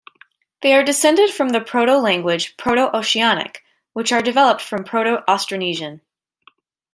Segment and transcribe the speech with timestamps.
[0.63, 3.61] They are descended from the protolanguage Proto-Oceanic,
[3.93, 6.01] which are developed from Proto-Austronesian.